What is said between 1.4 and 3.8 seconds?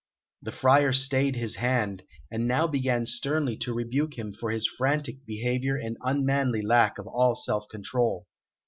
hand, and now began sternly to